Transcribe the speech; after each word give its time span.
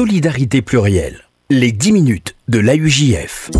solidarité 0.00 0.62
plurielle. 0.62 1.28
Les 1.50 1.72
10 1.72 1.92
minutes 1.92 2.34
de 2.48 2.58
l'AUJF. 2.58 3.50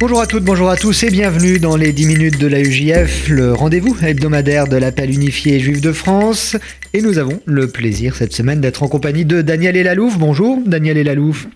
Bonjour 0.00 0.20
à 0.20 0.26
toutes, 0.26 0.42
bonjour 0.42 0.68
à 0.68 0.76
tous 0.76 1.00
et 1.04 1.10
bienvenue 1.10 1.60
dans 1.60 1.76
les 1.76 1.92
10 1.92 2.06
minutes 2.06 2.40
de 2.40 2.48
l'AUJF, 2.48 3.28
le 3.28 3.52
rendez-vous 3.52 3.96
hebdomadaire 4.04 4.66
de 4.66 4.78
l'appel 4.78 5.14
unifié 5.14 5.60
juif 5.60 5.80
de 5.80 5.92
France. 5.92 6.56
Et 6.92 7.00
nous 7.00 7.18
avons 7.18 7.40
le 7.44 7.68
plaisir 7.68 8.16
cette 8.16 8.32
semaine 8.32 8.60
d'être 8.60 8.82
en 8.82 8.88
compagnie 8.88 9.24
de 9.24 9.42
Daniel 9.42 9.76
Elalouf. 9.76 10.18
Bonjour 10.18 10.60
Daniel 10.66 10.98
Elalouf. 10.98 11.46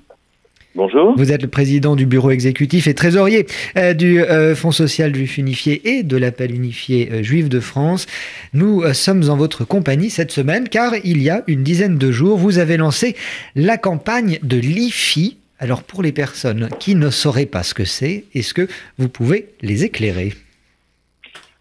Bonjour. 0.77 1.17
Vous 1.17 1.33
êtes 1.33 1.43
le 1.43 1.49
président 1.49 1.97
du 1.97 2.07
bureau 2.07 2.31
exécutif 2.31 2.87
et 2.87 2.95
trésorier 2.95 3.47
euh, 3.77 3.93
du 3.93 4.23
euh, 4.23 4.55
Fonds 4.55 4.71
social 4.71 5.13
juif 5.13 5.37
unifié 5.37 5.97
et 5.97 6.05
de 6.05 6.17
l'appel 6.17 6.55
unifié 6.55 7.11
euh, 7.11 7.23
juif 7.25 7.49
de 7.49 7.59
France. 7.59 8.07
Nous 8.55 8.85
sommes 8.95 9.29
en 9.31 9.37
votre 9.37 9.65
compagnie 9.65 10.11
cette 10.11 10.31
semaine 10.31 10.69
car 10.69 10.93
il 11.03 11.21
y 11.23 11.29
a 11.29 11.43
une 11.49 11.65
dizaine 11.65 11.99
de 11.99 12.13
jours, 12.13 12.39
vous 12.39 12.59
avez 12.59 12.77
lancé 12.77 13.17
la 13.57 13.79
campagne 13.79 14.39
de 14.45 14.59
l'IFI. 14.59 15.39
Alors 15.59 15.83
pour 15.83 16.05
les 16.05 16.13
personnes 16.13 16.69
qui 16.79 16.95
ne 16.95 17.11
sauraient 17.11 17.47
pas 17.47 17.65
ce 17.65 17.75
que 17.75 17.85
c'est, 17.85 18.25
est-ce 18.35 18.55
que 18.55 18.69
vous 18.97 19.09
pouvez 19.09 19.49
les 19.63 19.85
éclairer? 19.85 20.35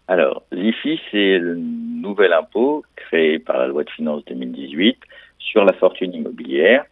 Alors, 0.06 0.42
l'IFI, 0.50 1.00
c'est 1.10 1.38
le 1.38 1.56
nouvel 1.56 2.32
impôt 2.32 2.84
créé 2.96 3.38
par 3.38 3.58
la 3.58 3.66
loi 3.66 3.84
de 3.84 3.90
finances 3.90 4.24
2018 4.26 4.98
sur 5.38 5.64
la 5.64 5.72
fortune 5.72 6.12
immobilière 6.14 6.84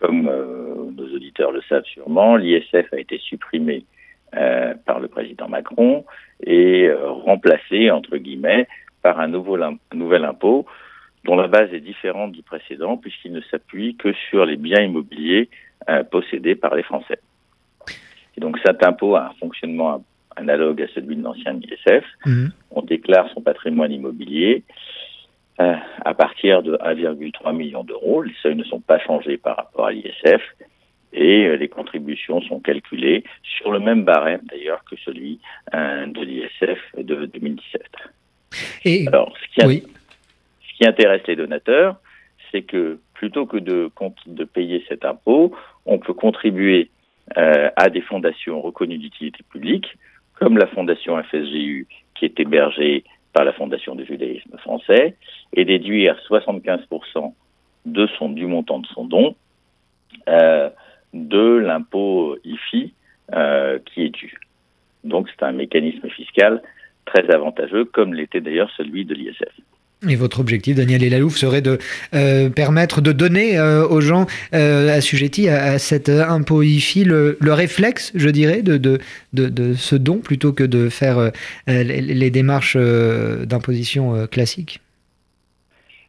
comme 0.00 0.28
euh, 0.28 0.90
nos 0.96 1.14
auditeurs 1.14 1.52
le 1.52 1.62
savent 1.68 1.84
sûrement, 1.84 2.36
l'ISF 2.36 2.92
a 2.92 2.98
été 2.98 3.18
supprimé 3.18 3.84
euh, 4.36 4.74
par 4.84 5.00
le 5.00 5.08
président 5.08 5.48
Macron 5.48 6.04
et 6.44 6.86
euh, 6.86 7.10
remplacé, 7.10 7.90
entre 7.90 8.16
guillemets, 8.16 8.66
par 9.02 9.20
un, 9.20 9.28
nouveau, 9.28 9.58
nouvel 9.94 10.24
impôt 10.24 10.66
dont 11.24 11.36
la 11.36 11.48
base 11.48 11.72
est 11.72 11.80
différente 11.80 12.32
du 12.32 12.42
précédent 12.42 12.96
puisqu'il 12.96 13.32
ne 13.32 13.40
s'appuie 13.42 13.96
que 13.96 14.12
sur 14.30 14.44
les 14.46 14.56
biens 14.56 14.82
immobiliers 14.82 15.48
possédés 16.10 16.54
par 16.54 16.74
les 16.74 16.82
Français. 16.82 17.18
Et 18.36 18.40
donc 18.40 18.58
cet 18.64 18.84
impôt 18.84 19.16
a 19.16 19.26
un 19.26 19.34
fonctionnement 19.40 20.04
analogue 20.36 20.82
à 20.82 20.88
celui 20.94 21.16
de 21.16 21.22
l'ancien 21.22 21.58
ISF. 21.60 22.04
Mmh. 22.24 22.46
On 22.70 22.82
déclare 22.82 23.28
son 23.34 23.40
patrimoine 23.40 23.92
immobilier 23.92 24.62
euh, 24.64 25.05
à 25.58 26.14
partir 26.14 26.62
de 26.62 26.76
1,3 26.76 27.54
million 27.54 27.82
d'euros. 27.82 28.22
Les 28.22 28.34
seuils 28.42 28.56
ne 28.56 28.64
sont 28.64 28.80
pas 28.80 28.98
changés 28.98 29.36
par 29.38 29.56
rapport 29.56 29.86
à 29.86 29.92
l'ISF 29.92 30.42
et 31.12 31.46
euh, 31.46 31.56
les 31.56 31.68
contributions 31.68 32.40
sont 32.42 32.60
calculées 32.60 33.24
sur 33.42 33.72
le 33.72 33.80
même 33.80 34.04
barème 34.04 34.42
d'ailleurs 34.44 34.84
que 34.84 34.96
celui 35.04 35.40
euh, 35.74 36.06
de 36.06 36.20
l'ISF 36.20 36.78
de 36.98 37.26
2017. 37.26 37.82
Et 38.84 39.06
Alors, 39.08 39.34
ce 39.38 39.66
qui, 39.66 39.80
ce 39.80 40.76
qui 40.76 40.86
intéresse 40.86 41.22
les 41.26 41.36
donateurs, 41.36 41.96
c'est 42.52 42.62
que 42.62 42.98
plutôt 43.14 43.46
que 43.46 43.56
de, 43.56 43.90
de 44.26 44.44
payer 44.44 44.84
cet 44.88 45.04
impôt, 45.04 45.56
on 45.86 45.98
peut 45.98 46.14
contribuer 46.14 46.90
à 47.34 47.90
des 47.90 48.02
fondations 48.02 48.60
reconnues 48.60 48.98
d'utilité 48.98 49.42
publique, 49.50 49.96
comme 50.38 50.58
la 50.58 50.68
fondation 50.68 51.20
FSGU 51.20 51.88
qui 52.14 52.24
est 52.24 52.38
hébergée 52.38 53.02
par 53.36 53.44
la 53.44 53.52
Fondation 53.52 53.94
du 53.94 54.06
judaïsme 54.06 54.56
français 54.56 55.14
et 55.52 55.66
déduire 55.66 56.16
75% 56.26 57.34
de 57.84 58.06
son, 58.18 58.30
du 58.30 58.46
montant 58.46 58.78
de 58.78 58.86
son 58.86 59.04
don 59.04 59.36
euh, 60.26 60.70
de 61.12 61.58
l'impôt 61.58 62.38
IFI 62.44 62.94
euh, 63.34 63.78
qui 63.84 64.04
est 64.04 64.08
dû. 64.08 64.38
Donc 65.04 65.28
c'est 65.28 65.44
un 65.44 65.52
mécanisme 65.52 66.08
fiscal 66.08 66.62
très 67.04 67.30
avantageux, 67.30 67.84
comme 67.84 68.14
l'était 68.14 68.40
d'ailleurs 68.40 68.70
celui 68.74 69.04
de 69.04 69.12
l'ISF. 69.12 69.52
Et 70.08 70.16
votre 70.16 70.40
objectif, 70.40 70.76
Daniel 70.76 71.02
Elalouf, 71.02 71.36
serait 71.36 71.62
de 71.62 71.78
euh, 72.14 72.48
permettre 72.48 73.00
de 73.00 73.12
donner 73.12 73.58
euh, 73.58 73.86
aux 73.86 74.00
gens 74.00 74.26
euh, 74.54 74.96
assujettis 74.96 75.48
à, 75.48 75.78
cet 75.78 76.08
impôt 76.08 76.62
IFI 76.62 77.04
le, 77.04 77.36
réflexe, 77.42 78.12
je 78.14 78.28
dirais, 78.28 78.62
de, 78.62 78.98
ce 79.74 79.96
don 79.96 80.18
plutôt 80.18 80.52
que 80.52 80.64
de 80.64 80.88
faire 80.88 81.30
les, 81.66 82.30
démarches 82.30 82.76
d'imposition 82.76 84.26
classiques 84.26 84.80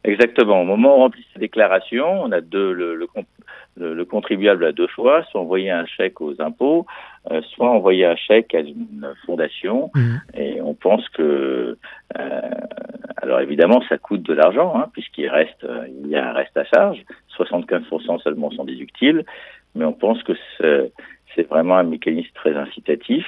Exactement. 0.04 0.62
Au 0.62 0.64
moment 0.64 0.94
où 0.94 0.98
on 0.98 1.02
remplit 1.04 1.26
sa 1.34 1.40
déclaration, 1.40 2.22
on 2.22 2.32
a 2.32 2.40
deux, 2.40 2.72
le, 2.72 4.04
contribuable 4.04 4.64
a 4.64 4.72
deux 4.72 4.88
choix, 4.88 5.24
soit 5.30 5.40
envoyer 5.40 5.70
un 5.70 5.86
chèque 5.86 6.20
aux 6.20 6.40
impôts, 6.40 6.86
euh, 7.30 7.42
soit 7.54 7.68
envoyer 7.68 8.06
un 8.06 8.16
chèque 8.16 8.54
à 8.54 8.60
une 8.60 9.14
fondation. 9.26 9.90
Mmh. 9.94 10.16
Et 10.34 10.60
on 10.62 10.74
pense 10.74 11.06
que, 11.10 11.76
euh, 12.18 12.40
alors 13.20 13.40
évidemment, 13.40 13.82
ça 13.88 13.98
coûte 13.98 14.22
de 14.22 14.32
l'argent, 14.32 14.74
hein, 14.76 14.86
puisqu'il 14.92 15.28
reste, 15.28 15.62
euh, 15.64 15.86
il 16.02 16.08
y 16.08 16.16
a 16.16 16.30
un 16.30 16.32
reste 16.32 16.56
à 16.56 16.64
charge. 16.64 17.04
75% 17.36 18.22
seulement 18.22 18.50
sont 18.50 18.64
déductibles, 18.64 19.24
mais 19.74 19.84
on 19.84 19.92
pense 19.92 20.22
que 20.22 20.32
c'est 20.60 21.48
vraiment 21.48 21.76
un 21.76 21.84
mécanisme 21.84 22.30
très 22.34 22.56
incitatif. 22.56 23.24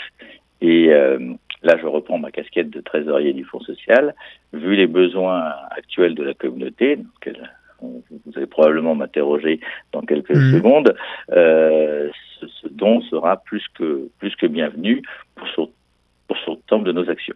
Et 0.61 0.89
là, 0.89 1.77
je 1.81 1.87
reprends 1.87 2.19
ma 2.19 2.33
casquette 2.33 2.71
de 2.71 2.81
trésorier 2.81 3.33
du 3.33 3.45
Fonds 3.45 3.61
social. 3.61 4.17
Vu 4.53 4.75
les 4.75 4.89
besoins 4.89 5.53
actuels 5.71 6.17
de 6.17 6.25
la 6.25 6.35
communauté, 6.35 6.97
donc 6.97 7.31
vous 7.83 8.33
allez 8.37 8.47
probablement 8.47 8.95
m'interroger 8.95 9.61
dans 9.93 10.03
quelques 10.03 10.35
mhm. 10.35 10.53
secondes, 10.53 10.97
euh, 11.33 12.09
ce, 12.41 12.69
don 12.69 13.01
sera 13.03 13.37
plus 13.39 13.65
que, 13.75 14.09
plus 14.19 14.35
que 14.37 14.47
bienvenu 14.47 15.03
pour 15.35 15.49
son, 15.49 15.71
pour 16.29 16.37
temps 16.67 16.79
de 16.81 16.93
nos 16.93 17.09
actions. 17.11 17.35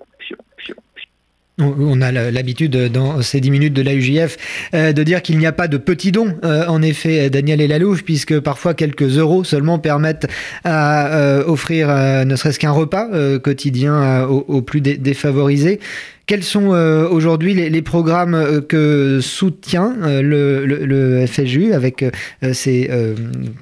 On 1.58 2.00
a 2.00 2.10
l'habitude 2.10 2.76
dans 2.88 3.22
ces 3.22 3.40
10 3.40 3.50
minutes 3.50 3.74
de 3.74 3.82
l'AUJF 3.82 4.36
euh, 4.74 4.92
de 4.92 5.02
dire 5.04 5.22
qu'il 5.22 5.38
n'y 5.38 5.46
a 5.46 5.52
pas 5.52 5.68
de 5.68 5.76
petits 5.76 6.10
dons, 6.10 6.36
euh, 6.44 6.66
en 6.66 6.82
effet, 6.82 7.30
Daniel 7.30 7.60
et 7.60 7.68
Lalouche, 7.68 8.02
puisque 8.02 8.40
parfois 8.40 8.74
quelques 8.74 9.18
euros 9.18 9.44
seulement 9.44 9.78
permettent 9.78 10.26
à 10.64 11.42
offrir 11.46 11.88
ne 12.26 12.36
serait-ce 12.36 12.58
qu'un 12.58 12.72
repas 12.72 13.08
quotidien 13.38 14.24
aux, 14.26 14.62
plus 14.62 14.80
défavorisés. 14.80 15.80
Quels 16.26 16.42
sont 16.42 16.72
euh, 16.72 17.06
aujourd'hui 17.06 17.52
les, 17.52 17.82
programmes 17.82 18.34
euh, 18.34 18.60
que 18.62 19.20
soutient 19.20 19.94
euh, 20.02 20.22
le, 20.22 21.26
FSJU 21.26 21.74
avec 21.74 22.04
ces 22.52 22.90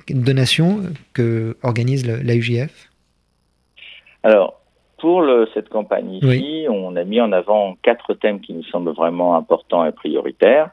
donations 0.08 0.82
que 1.12 1.56
organise 1.62 2.06
l'AUJF 2.06 2.90
Alors, 4.22 4.61
pour 5.02 5.22
cette 5.52 5.68
campagne 5.68 6.14
ici, 6.14 6.66
on 6.70 6.96
a 6.96 7.04
mis 7.04 7.20
en 7.20 7.32
avant 7.32 7.76
quatre 7.82 8.14
thèmes 8.14 8.40
qui 8.40 8.54
nous 8.54 8.64
semblent 8.64 8.92
vraiment 8.92 9.36
importants 9.36 9.84
et 9.84 9.92
prioritaires 9.92 10.70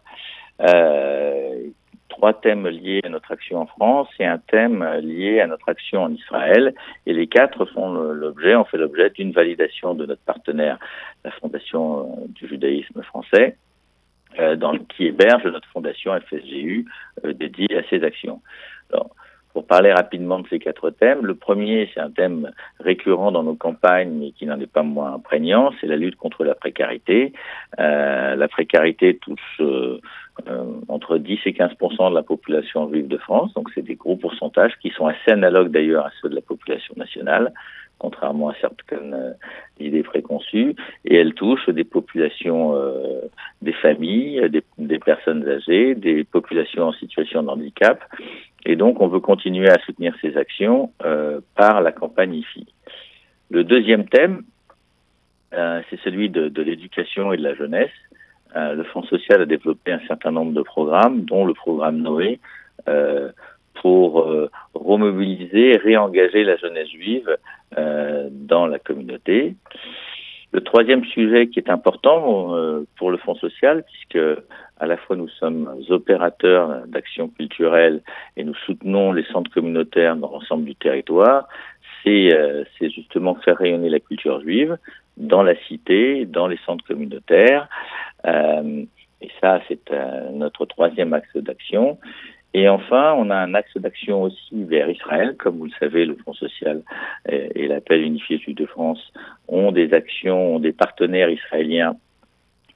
trois 2.19 2.33
thèmes 2.33 2.67
liés 2.67 3.01
à 3.05 3.09
notre 3.09 3.31
action 3.31 3.61
en 3.61 3.65
France 3.65 4.09
et 4.19 4.25
un 4.25 4.39
thème 4.39 4.83
lié 5.01 5.39
à 5.39 5.47
notre 5.47 5.69
action 5.69 6.03
en 6.03 6.11
Israël. 6.11 6.73
Et 7.05 7.13
les 7.13 7.27
quatre 7.27 7.65
font 7.65 7.93
l'objet, 7.93 8.55
ont 8.55 8.65
fait 8.65 8.77
l'objet 8.77 9.09
d'une 9.11 9.31
validation 9.31 9.93
de 9.93 10.05
notre 10.05 10.21
partenaire, 10.23 10.77
la 11.23 11.31
Fondation 11.31 12.01
euh, 12.01 12.27
du 12.27 12.47
judaïsme 12.47 13.01
français, 13.03 13.55
euh, 14.39 14.57
dans, 14.57 14.77
qui 14.77 15.05
héberge 15.05 15.45
notre 15.45 15.67
fondation 15.69 16.11
FSGU 16.19 16.85
euh, 17.23 17.33
dédiée 17.33 17.77
à 17.77 17.83
ces 17.89 18.03
actions. 18.03 18.41
Alors, 18.91 19.11
pour 19.59 19.67
parler 19.67 19.91
rapidement 19.91 20.39
de 20.39 20.47
ces 20.47 20.57
quatre 20.57 20.89
thèmes, 20.89 21.25
le 21.25 21.35
premier, 21.35 21.89
c'est 21.93 21.99
un 21.99 22.09
thème 22.09 22.49
récurrent 22.79 23.33
dans 23.33 23.43
nos 23.43 23.55
campagnes, 23.55 24.11
mais 24.17 24.31
qui 24.31 24.45
n'en 24.45 24.57
est 24.57 24.71
pas 24.71 24.83
moins 24.83 25.19
prégnant, 25.19 25.73
c'est 25.81 25.87
la 25.87 25.97
lutte 25.97 26.15
contre 26.15 26.45
la 26.45 26.55
précarité. 26.55 27.33
Euh, 27.77 28.37
la 28.37 28.47
précarité 28.47 29.17
touche 29.17 29.57
euh, 29.59 29.99
euh 30.47 30.63
entre 30.87 31.17
10 31.17 31.39
et 31.45 31.51
15% 31.51 32.09
de 32.09 32.15
la 32.15 32.23
population 32.23 32.89
juive 32.89 33.09
de 33.09 33.17
France, 33.17 33.53
donc 33.53 33.67
c'est 33.75 33.81
des 33.81 33.95
gros 33.95 34.15
pourcentages 34.15 34.77
qui 34.81 34.91
sont 34.91 35.07
assez 35.07 35.29
analogues 35.29 35.71
d'ailleurs 35.71 36.05
à 36.05 36.11
ceux 36.21 36.29
de 36.29 36.35
la 36.35 36.41
population 36.41 36.93
nationale 36.95 37.51
contrairement 38.01 38.47
à 38.47 38.53
certaines 38.61 39.35
idées 39.77 40.03
préconçues, 40.03 40.73
et 41.03 41.17
elle 41.17 41.33
touche 41.33 41.67
des 41.67 41.83
populations, 41.83 42.73
des 43.61 43.73
familles, 43.73 44.49
des, 44.77 44.99
personnes 44.99 45.45
âgées, 45.45 45.95
des 45.95 46.23
populations 46.23 46.83
en 46.83 46.93
situation 46.93 47.43
de 47.43 47.49
handicap, 47.49 48.01
et 48.69 48.75
donc 48.75 49.01
on 49.01 49.07
veut 49.07 49.19
continuer 49.19 49.67
à 49.67 49.79
soutenir 49.79 50.13
ces 50.21 50.37
actions 50.37 50.91
euh, 51.03 51.41
par 51.55 51.81
la 51.81 51.91
campagne 51.91 52.35
IFI. 52.35 52.67
Le 53.49 53.63
deuxième 53.63 54.07
thème, 54.07 54.43
euh, 55.55 55.81
c'est 55.89 55.99
celui 56.01 56.29
de, 56.29 56.61
l'éducation 56.61 57.33
et 57.33 57.37
de 57.37 57.41
la 57.41 57.55
jeunesse. 57.55 57.89
Euh, 58.55 58.75
le 58.75 58.83
Fonds 58.83 59.01
social 59.01 59.41
a 59.41 59.47
développé 59.47 59.91
un 59.91 60.01
certain 60.07 60.29
nombre 60.29 60.53
de 60.53 60.61
programmes, 60.61 61.21
dont 61.25 61.45
le 61.45 61.55
programme 61.55 61.97
Noé, 61.97 62.39
pour 63.81 64.27
remobiliser 64.73 65.77
réengager 65.77 66.43
la 66.43 66.57
jeunesse 66.57 66.89
juive 66.89 67.29
dans 67.75 68.67
la 68.67 68.79
communauté. 68.79 69.55
Le 70.51 70.61
troisième 70.61 71.05
sujet 71.05 71.47
qui 71.47 71.59
est 71.59 71.69
important 71.69 72.55
pour 72.97 73.11
le 73.11 73.17
Fonds 73.17 73.35
social, 73.35 73.83
puisque 73.83 74.41
à 74.79 74.85
la 74.85 74.97
fois 74.97 75.15
nous 75.15 75.27
sommes 75.27 75.69
opérateurs 75.89 76.87
d'action 76.87 77.27
culturelle 77.27 78.01
et 78.37 78.43
nous 78.43 78.55
soutenons 78.65 79.11
les 79.11 79.25
centres 79.25 79.51
communautaires 79.51 80.15
dans 80.15 80.31
l'ensemble 80.31 80.65
du 80.65 80.75
territoire, 80.75 81.47
c'est 82.03 82.33
euh, 82.33 82.63
justement 82.81 83.35
faire 83.35 83.57
rayonner 83.57 83.89
la 83.89 83.99
culture 83.99 84.41
juive. 84.41 84.77
dans 85.17 85.43
la 85.43 85.55
cité, 85.67 86.25
dans 86.25 86.47
les 86.47 86.57
centres 86.65 86.85
communautaires. 86.85 87.67
et 88.25 89.29
ça, 89.41 89.59
c'est 89.67 89.91
notre 90.31 90.65
troisième 90.65 91.11
axe 91.13 91.35
d'action. 91.35 91.97
Et 92.53 92.67
enfin, 92.67 93.13
on 93.17 93.29
a 93.29 93.35
un 93.35 93.53
axe 93.53 93.75
d'action 93.77 94.23
aussi 94.23 94.63
vers 94.63 94.89
Israël. 94.89 95.35
Comme 95.37 95.57
vous 95.57 95.65
le 95.65 95.77
savez, 95.79 96.05
le 96.05 96.15
Fonds 96.23 96.33
social 96.33 96.81
et, 97.27 97.67
l'appel 97.67 98.01
unifié 98.01 98.39
Sud 98.39 98.57
de 98.57 98.65
France 98.65 99.11
ont 99.47 99.71
des 99.71 99.93
actions, 99.93 100.55
ont 100.55 100.59
des 100.59 100.71
partenaires 100.71 101.29
israéliens 101.29 101.95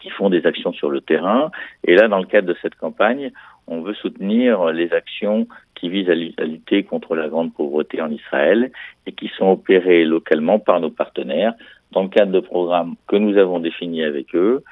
qui 0.04 0.10
font 0.10 0.30
des 0.30 0.46
actions 0.46 0.74
sur 0.74 0.92
le 0.92 1.00
terrain. 1.00 1.50
Et 1.86 1.96
là, 1.96 2.10
dans 2.10 2.20
le 2.20 2.26
cadre 2.26 2.48
de 2.48 2.58
cette 2.62 2.76
campagne, 2.76 3.32
on 3.68 3.82
veut 3.82 3.94
soutenir 3.94 4.66
les 4.66 4.92
actions 4.92 5.48
qui 5.76 5.88
visent 5.88 6.10
à 6.10 6.44
lutter 6.44 6.84
contre 6.84 7.16
la 7.16 7.30
grande 7.30 7.54
pauvreté 7.54 8.02
en 8.02 8.12
Israël 8.12 8.72
et 9.08 9.14
qui 9.14 9.30
sont 9.38 9.48
opérées 9.48 10.04
localement 10.04 10.60
par 10.60 10.82
nos 10.82 10.90
partenaires 10.90 11.54
dans 11.92 12.04
le 12.04 12.10
cadre 12.10 12.34
de 12.34 12.42
programmes 12.42 12.96
que 13.08 13.16
nous 13.16 13.38
avons 13.38 13.60
définis 13.60 14.04
avec 14.04 14.36
eux, 14.36 14.64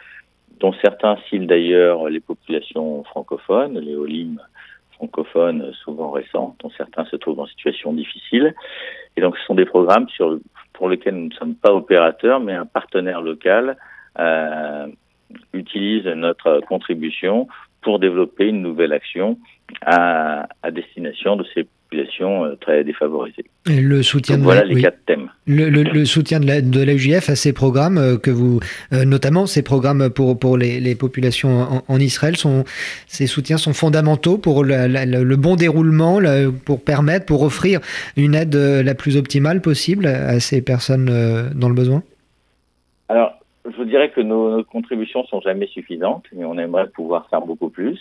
dont 0.59 0.73
certains 0.81 1.15
ciblent 1.29 1.47
d'ailleurs 1.47 2.09
les 2.09 2.19
populations 2.19 3.03
francophones, 3.05 3.79
les 3.79 3.95
OLIM 3.95 4.35
francophones 4.95 5.71
souvent 5.83 6.11
récents, 6.11 6.55
dont 6.59 6.71
certains 6.77 7.05
se 7.05 7.15
trouvent 7.15 7.39
en 7.39 7.47
situation 7.47 7.93
difficile. 7.93 8.53
Et 9.15 9.21
donc 9.21 9.37
ce 9.37 9.45
sont 9.45 9.55
des 9.55 9.65
programmes 9.65 10.09
sur, 10.09 10.37
pour 10.73 10.89
lesquels 10.89 11.15
nous 11.15 11.29
ne 11.29 11.33
sommes 11.33 11.55
pas 11.55 11.73
opérateurs, 11.73 12.41
mais 12.41 12.53
un 12.53 12.65
partenaire 12.65 13.21
local 13.21 13.77
euh, 14.19 14.87
utilise 15.53 16.05
notre 16.05 16.61
contribution 16.67 17.47
pour 17.81 17.99
développer 17.99 18.47
une 18.47 18.61
nouvelle 18.61 18.93
action 18.93 19.37
à, 19.81 20.47
à 20.61 20.71
destination 20.71 21.35
de 21.35 21.45
ces 21.53 21.65
populations 21.91 22.45
euh, 22.45 22.55
très 22.55 22.83
défavorisées. 22.83 23.45
le 23.65 24.01
soutien 24.03 24.37
de 24.37 24.43
voilà 24.43 24.63
les 24.63 24.81
quatre 24.81 25.03
thèmes. 25.05 25.29
Le, 25.47 25.69
le, 25.69 26.05
soutien 26.05 26.39
de 26.39 26.47
la, 26.47 26.61
de 26.61 27.31
à 27.31 27.35
ces 27.35 27.53
programmes 27.53 27.97
euh, 27.97 28.17
que 28.17 28.31
vous, 28.31 28.59
euh, 28.93 29.05
notamment 29.05 29.45
ces 29.45 29.61
programmes 29.61 30.09
pour 30.09 30.37
pour 30.37 30.57
les, 30.57 30.79
les 30.79 30.95
populations 30.95 31.83
en, 31.87 31.99
Israël, 31.99 32.37
sont 32.37 32.63
ces 33.07 33.27
soutiens 33.27 33.57
sont 33.57 33.73
fondamentaux 33.73 34.37
pour 34.37 34.63
le 34.63 35.35
bon 35.35 35.55
déroulement, 35.55 36.19
pour 36.65 36.83
permettre, 36.83 37.25
pour 37.25 37.41
offrir 37.43 37.79
une 38.15 38.35
aide 38.35 38.55
la 38.55 38.95
plus 38.95 39.17
optimale 39.17 39.61
possible 39.61 40.05
à 40.05 40.39
ces 40.39 40.61
personnes 40.61 41.51
dans 41.55 41.69
le 41.69 41.75
besoin? 41.75 42.03
Alors 43.09 43.40
je 43.71 43.77
vous 43.77 43.85
dirais 43.85 44.09
que 44.09 44.21
nos, 44.21 44.57
nos, 44.57 44.63
contributions 44.63 45.23
sont 45.25 45.41
jamais 45.41 45.67
suffisantes, 45.67 46.25
mais 46.33 46.45
on 46.45 46.57
aimerait 46.57 46.89
pouvoir 46.89 47.27
faire 47.29 47.41
beaucoup 47.41 47.69
plus. 47.69 47.99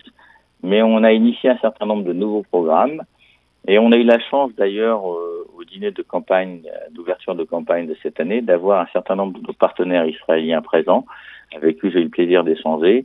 Mais 0.62 0.82
on 0.82 1.02
a 1.02 1.12
initié 1.12 1.50
un 1.50 1.58
certain 1.58 1.86
nombre 1.86 2.04
de 2.04 2.12
nouveaux 2.12 2.42
programmes 2.42 3.02
et 3.66 3.78
on 3.78 3.92
a 3.92 3.96
eu 3.96 4.04
la 4.04 4.18
chance 4.18 4.52
d'ailleurs 4.56 5.10
euh, 5.10 5.46
au 5.56 5.64
dîner 5.64 5.90
de 5.90 6.02
campagne, 6.02 6.62
d'ouverture 6.92 7.34
de 7.34 7.44
campagne 7.44 7.86
de 7.86 7.96
cette 8.02 8.18
année, 8.20 8.40
d'avoir 8.40 8.80
un 8.80 8.86
certain 8.92 9.16
nombre 9.16 9.38
de 9.38 9.46
nos 9.46 9.52
partenaires 9.52 10.06
israéliens 10.06 10.62
présents, 10.62 11.04
avec 11.54 11.80
qui 11.80 11.90
j'ai 11.90 12.00
eu 12.00 12.04
le 12.04 12.08
plaisir 12.08 12.44
d'échanger. 12.44 13.04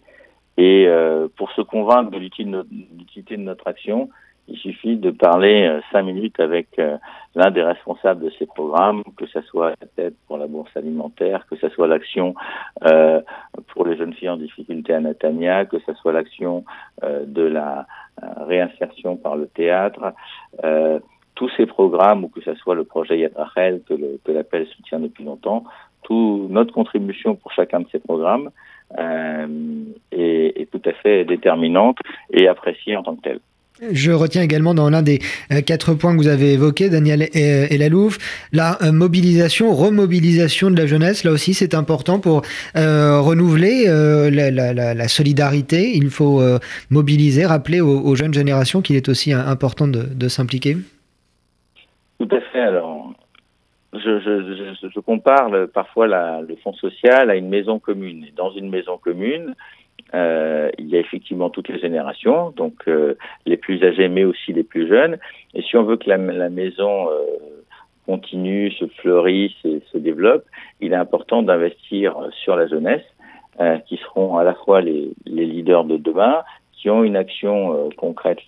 Et 0.57 0.85
euh, 0.87 1.27
pour 1.35 1.51
se 1.51 1.61
convaincre 1.61 2.11
de 2.11 2.17
l'utilité 2.17 3.35
de 3.35 3.41
notre 3.41 3.67
action, 3.67 4.09
il 4.47 4.57
suffit 4.57 4.95
de 4.97 5.09
parler 5.11 5.67
euh, 5.67 5.81
cinq 5.91 6.03
minutes 6.03 6.39
avec 6.39 6.67
euh, 6.77 6.97
l'un 7.35 7.49
des 7.49 7.63
responsables 7.63 8.23
de 8.23 8.31
ces 8.37 8.45
programmes, 8.45 9.03
que 9.17 9.25
ce 9.25 9.41
soit 9.41 9.71
la 9.81 9.87
tête 9.95 10.15
pour 10.27 10.37
la 10.37 10.47
bourse 10.47 10.75
alimentaire, 10.75 11.45
que 11.49 11.55
ce 11.55 11.69
soit 11.69 11.87
l'action 11.87 12.35
euh, 12.83 13.21
pour 13.69 13.85
les 13.85 13.97
jeunes 13.97 14.13
filles 14.13 14.29
en 14.29 14.37
difficulté 14.37 14.93
à 14.93 14.99
Natania, 14.99 15.65
que 15.65 15.79
ce 15.79 15.93
soit 15.95 16.13
l'action 16.13 16.63
de 17.01 17.41
la 17.41 17.85
réinsertion 18.37 19.17
par 19.17 19.35
le 19.35 19.47
théâtre. 19.47 20.13
tous 21.35 21.49
ces 21.57 21.65
programmes, 21.65 22.23
ou 22.23 22.29
que 22.29 22.41
ce 22.41 22.55
soit 22.55 22.75
le 22.75 22.85
projet 22.85 23.19
Yad 23.19 23.35
Rachel, 23.35 23.81
que 23.87 24.31
l'appel 24.31 24.65
soutient 24.67 25.01
depuis 25.01 25.25
longtemps, 25.25 25.65
tout, 26.03 26.47
notre 26.49 26.73
contribution 26.73 27.35
pour 27.35 27.51
chacun 27.51 27.81
de 27.81 27.87
ces 27.91 27.99
programmes 27.99 28.51
est, 28.97 30.61
est 30.61 30.71
tout 30.71 30.81
à 30.85 30.93
fait 30.93 31.25
déterminante 31.25 31.97
et 32.29 32.47
appréciée 32.47 32.95
en 32.95 33.03
tant 33.03 33.15
que 33.17 33.21
telle. 33.21 33.39
Je 33.91 34.11
retiens 34.11 34.41
également 34.41 34.73
dans 34.73 34.89
l'un 34.89 35.01
des 35.01 35.19
euh, 35.51 35.61
quatre 35.61 35.93
points 35.95 36.13
que 36.13 36.17
vous 36.17 36.29
avez 36.29 36.53
évoqués, 36.53 36.89
Daniel 36.89 37.27
et, 37.33 37.77
la 37.77 37.89
Louve, 37.89 38.17
la 38.53 38.81
euh, 38.81 38.93
mobilisation, 38.93 39.73
remobilisation 39.73 40.71
de 40.71 40.77
la 40.77 40.85
jeunesse. 40.85 41.25
Là 41.25 41.31
aussi, 41.31 41.53
c'est 41.53 41.73
important 41.73 42.19
pour 42.19 42.41
euh, 42.77 43.19
renouveler 43.19 43.85
la, 44.31 45.07
solidarité. 45.09 45.91
Il 45.95 46.09
faut 46.09 46.41
mobiliser, 46.89 47.45
rappeler 47.45 47.81
aux, 47.81 48.15
jeunes 48.15 48.33
générations 48.33 48.81
qu'il 48.81 48.95
est 48.95 49.09
aussi 49.09 49.33
important 49.33 49.87
de, 49.87 50.27
s'impliquer. 50.27 50.77
Tout 52.19 52.29
à 52.31 52.39
fait. 52.51 52.61
Alors, 52.61 53.04
je, 53.99 54.99
compare 54.99 55.51
parfois 55.73 56.07
le 56.07 56.55
fonds 56.57 56.73
social 56.73 57.29
à 57.29 57.35
une 57.35 57.49
maison 57.49 57.79
commune. 57.79 58.27
dans 58.35 58.51
une 58.51 58.69
maison 58.69 58.97
commune, 58.97 59.55
euh, 60.13 60.69
il 60.77 60.87
y 60.87 60.95
a 60.95 60.99
effectivement 60.99 61.49
toutes 61.49 61.67
les 61.67 61.79
générations, 61.79 62.51
donc 62.51 62.87
euh, 62.87 63.15
les 63.45 63.57
plus 63.57 63.83
âgés, 63.83 64.07
mais 64.07 64.23
aussi 64.23 64.53
les 64.53 64.63
plus 64.63 64.87
jeunes. 64.87 65.17
Et 65.53 65.61
si 65.61 65.75
on 65.77 65.83
veut 65.83 65.97
que 65.97 66.09
la, 66.09 66.17
maison 66.17 67.09
euh, 67.09 67.21
continue, 68.05 68.71
se 68.71 68.85
fleurisse 68.85 69.55
et 69.65 69.81
se 69.91 69.97
développe, 69.97 70.45
il 70.79 70.93
est 70.93 70.97
important 70.97 71.41
d'investir 71.41 72.15
sur 72.43 72.55
la 72.55 72.67
jeunesse, 72.67 73.03
qui 73.87 73.95
seront 73.95 74.37
à 74.37 74.43
la 74.43 74.53
fois 74.53 74.81
les, 74.81 75.11
les, 75.25 75.45
leaders 75.45 75.85
de 75.85 75.95
demain, 75.95 76.43
qui 76.73 76.89
ont 76.89 77.05
une 77.05 77.15
action 77.15 77.89
concrète 77.95 78.41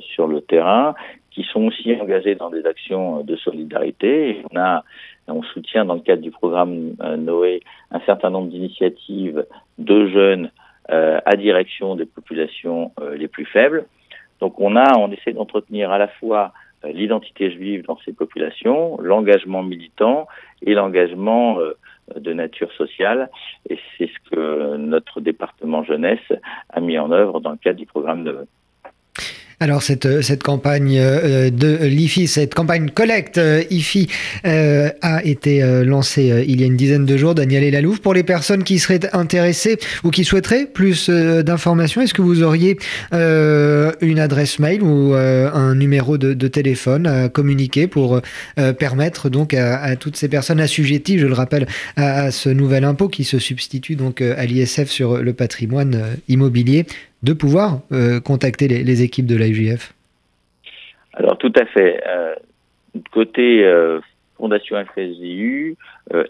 sur 0.00 0.26
le 0.26 0.40
terrain, 0.40 0.94
qui 1.34 1.42
sont 1.42 1.64
aussi 1.66 1.94
engagés 2.00 2.36
dans 2.36 2.50
des 2.50 2.64
actions 2.64 3.22
de 3.22 3.36
solidarité. 3.36 4.42
On 4.52 4.58
a 4.58 4.84
on 5.26 5.42
soutient 5.42 5.84
dans 5.84 5.94
le 5.94 6.00
cadre 6.00 6.22
du 6.22 6.30
programme 6.30 6.94
Noé 7.18 7.62
un 7.90 8.00
certain 8.00 8.30
nombre 8.30 8.50
d'initiatives 8.50 9.46
de 9.78 10.06
jeunes 10.08 10.50
euh, 10.90 11.18
à 11.24 11.36
direction 11.36 11.96
des 11.96 12.04
populations 12.04 12.92
euh, 13.00 13.16
les 13.16 13.26
plus 13.26 13.46
faibles. 13.46 13.86
Donc 14.40 14.60
on 14.60 14.76
a, 14.76 14.98
on 14.98 15.10
essaie 15.10 15.32
d'entretenir 15.32 15.90
à 15.90 15.96
la 15.96 16.08
fois 16.08 16.52
euh, 16.84 16.92
l'identité 16.92 17.50
juive 17.50 17.86
dans 17.86 17.98
ces 18.04 18.12
populations, 18.12 18.98
l'engagement 19.00 19.62
militant 19.62 20.28
et 20.60 20.74
l'engagement 20.74 21.58
de 22.14 22.32
nature 22.34 22.70
sociale. 22.72 23.30
Et 23.70 23.78
c'est 23.96 24.08
ce 24.08 24.30
que 24.30 24.76
notre 24.76 25.22
département 25.22 25.82
jeunesse 25.84 26.32
a 26.68 26.80
mis 26.80 26.98
en 26.98 27.10
œuvre 27.12 27.40
dans 27.40 27.52
le 27.52 27.56
cadre 27.56 27.78
du 27.78 27.86
programme 27.86 28.24
de 28.24 28.46
alors 29.60 29.82
cette, 29.82 30.06
euh, 30.06 30.22
cette 30.22 30.42
campagne 30.42 30.98
euh, 30.98 31.50
de 31.50 31.84
l'IFI, 31.84 32.26
cette 32.26 32.54
campagne 32.54 32.90
collecte 32.90 33.38
euh, 33.38 33.62
IFI 33.70 34.08
a 34.44 35.24
été 35.24 35.62
lancée 35.84 36.44
il 36.46 36.60
y 36.60 36.64
a 36.64 36.66
une 36.66 36.76
dizaine 36.76 37.06
de 37.06 37.16
jours, 37.16 37.34
Daniel 37.34 37.70
Lalouf. 37.70 38.00
Pour 38.00 38.14
les 38.14 38.22
personnes 38.22 38.64
qui 38.64 38.78
seraient 38.78 39.00
intéressées 39.14 39.78
ou 40.02 40.10
qui 40.10 40.24
souhaiteraient 40.24 40.66
plus 40.66 41.08
d'informations, 41.08 42.00
est-ce 42.00 42.14
que 42.14 42.22
vous 42.22 42.42
auriez 42.42 42.78
une 43.12 44.18
adresse 44.18 44.58
mail 44.58 44.82
ou 44.82 45.14
un 45.14 45.74
numéro 45.74 46.18
de, 46.18 46.48
téléphone 46.48 47.06
à 47.06 47.28
communiquer 47.28 47.86
pour 47.86 48.20
permettre 48.78 49.28
donc 49.28 49.54
à, 49.54 49.96
toutes 49.96 50.16
ces 50.16 50.28
personnes 50.28 50.60
assujetties, 50.60 51.18
je 51.18 51.26
le 51.26 51.34
rappelle, 51.34 51.66
à 51.96 52.30
ce 52.30 52.48
nouvel 52.48 52.84
impôt 52.84 53.08
qui 53.08 53.24
se 53.24 53.38
substitue 53.38 53.96
donc 53.96 54.20
à 54.20 54.44
l'ISF 54.44 54.88
sur 54.90 55.18
le 55.18 55.32
patrimoine 55.32 56.16
immobilier? 56.28 56.86
De 57.24 57.32
pouvoir 57.32 57.80
euh, 57.90 58.20
contacter 58.20 58.68
les, 58.68 59.02
équipes 59.02 59.26
de 59.26 59.36
l'AUJF 59.36 59.94
Alors 61.14 61.38
tout 61.38 61.52
à 61.56 61.64
fait. 61.64 62.02
Euh, 62.06 62.34
côté 63.12 63.64
euh, 63.64 64.00
Fondation 64.36 64.76
FSJU, 64.94 65.76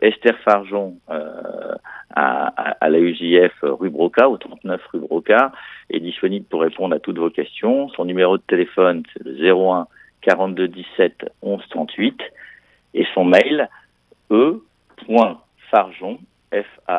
Esther 0.00 0.38
Farjon 0.44 0.96
à, 1.08 2.46
à, 2.80 2.88
l'AUJF 2.90 3.52
rue 3.62 3.90
Broca, 3.90 4.28
au 4.28 4.36
39 4.36 4.80
rue 4.92 5.00
Broca, 5.00 5.50
est 5.90 5.98
disponible 6.00 6.46
pour 6.46 6.60
répondre 6.60 6.94
à 6.94 7.00
toutes 7.00 7.18
vos 7.18 7.30
questions. 7.30 7.88
Son 7.90 8.04
numéro 8.04 8.36
de 8.36 8.42
téléphone, 8.46 9.02
c'est 9.12 9.24
le 9.24 9.34
01 9.34 9.88
42 10.20 10.68
17 10.68 11.32
11 11.42 11.60
38 11.70 12.22
et 12.94 13.06
son 13.14 13.24
mail 13.24 13.68
e.farjon, 14.30 16.18
F-A-R-G-E-O-N, 16.52 16.92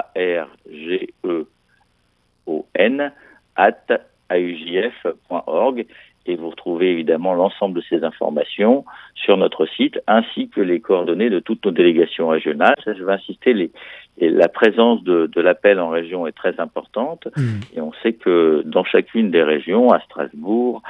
at 3.55 4.01
aujf.org 4.31 5.85
et 6.27 6.35
vous 6.35 6.49
retrouvez 6.49 6.91
évidemment 6.91 7.33
l'ensemble 7.33 7.75
de 7.75 7.83
ces 7.87 8.03
informations 8.03 8.83
sur 9.13 9.37
notre 9.37 9.65
site 9.67 9.99
ainsi 10.07 10.49
que 10.49 10.61
les 10.61 10.79
coordonnées 10.79 11.29
de 11.29 11.39
toutes 11.39 11.63
nos 11.65 11.71
délégations 11.71 12.29
régionales. 12.29 12.75
je 12.85 13.03
vais 13.03 13.13
insister, 13.13 13.53
les, 13.53 13.71
la 14.17 14.47
présence 14.47 15.03
de, 15.03 15.27
de 15.27 15.41
l'appel 15.41 15.79
en 15.79 15.89
région 15.89 16.25
est 16.25 16.31
très 16.31 16.59
importante 16.59 17.27
mmh. 17.37 17.41
et 17.75 17.81
on 17.81 17.91
sait 18.01 18.13
que 18.13 18.63
dans 18.65 18.83
chacune 18.83 19.29
des 19.29 19.43
régions, 19.43 19.91
à 19.91 19.99
Strasbourg, 19.99 20.81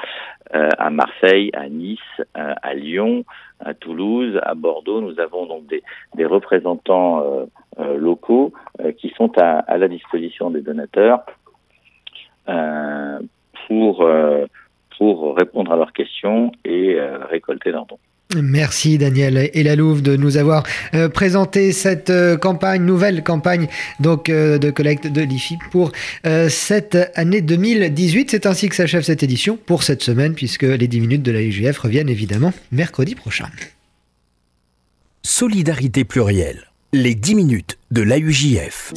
euh, 0.53 0.69
à 0.77 0.89
Marseille, 0.89 1.49
à 1.53 1.67
Nice, 1.67 1.99
euh, 2.37 2.53
à 2.61 2.73
Lyon, 2.73 3.25
à 3.59 3.73
Toulouse, 3.73 4.39
à 4.43 4.53
Bordeaux, 4.53 5.01
nous 5.01 5.19
avons 5.19 5.47
donc 5.47 5.65
des, 5.67 5.83
des 6.15 6.25
représentants 6.25 7.23
euh, 7.79 7.97
locaux 7.97 8.53
qui 8.97 9.09
sont 9.17 9.37
à, 9.37 9.59
à 9.59 9.77
la 9.77 9.87
disposition 9.89 10.49
des 10.49 10.61
donateurs 10.61 11.25
pour, 12.45 14.01
euh, 14.01 14.45
pour 14.97 15.35
répondre 15.35 15.71
à 15.71 15.75
leurs 15.75 15.93
questions 15.93 16.51
et 16.63 16.95
euh, 16.95 17.25
récolter 17.25 17.71
leurs 17.71 17.85
dons. 17.85 17.99
Merci 18.33 18.97
Daniel 18.97 19.49
et 19.53 19.63
la 19.63 19.75
Louve 19.75 20.01
de 20.01 20.15
nous 20.15 20.37
avoir 20.37 20.63
euh, 20.93 21.09
présenté 21.09 21.71
cette 21.71 22.09
euh, 22.09 22.37
campagne, 22.37 22.83
nouvelle 22.83 23.23
campagne 23.23 23.67
donc 23.99 24.29
euh, 24.29 24.57
de 24.57 24.71
collecte 24.71 25.07
de 25.07 25.21
l'IFI 25.21 25.57
pour 25.71 25.91
cette 26.49 26.97
année 27.15 27.41
2018. 27.41 28.31
C'est 28.31 28.45
ainsi 28.45 28.67
que 28.67 28.75
s'achève 28.75 29.03
cette 29.03 29.23
édition 29.23 29.57
pour 29.57 29.83
cette 29.83 30.01
semaine 30.01 30.33
puisque 30.33 30.63
les 30.63 30.87
10 30.87 31.01
minutes 31.01 31.23
de 31.23 31.31
la 31.31 31.41
UGF 31.41 31.77
reviennent 31.77 32.09
évidemment 32.09 32.51
mercredi 32.71 33.15
prochain. 33.15 33.47
Solidarité 35.21 36.03
plurielle, 36.03 36.65
les 36.93 37.15
10 37.15 37.35
minutes 37.35 37.77
de 37.91 38.01
l'AUJF. 38.01 38.93